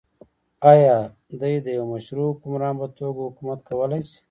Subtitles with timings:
[0.71, 0.95] آیا
[1.39, 4.19] دی د يوه مشروع حکمران په توګه حکومت کولای شي؟